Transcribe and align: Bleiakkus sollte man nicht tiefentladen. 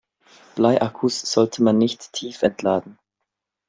Bleiakkus 0.55 1.19
sollte 1.19 1.61
man 1.61 1.77
nicht 1.77 2.13
tiefentladen. 2.13 2.97